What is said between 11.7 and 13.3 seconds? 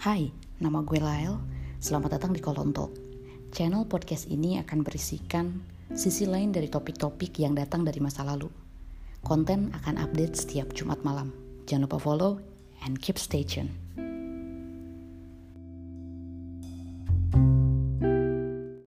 lupa follow and keep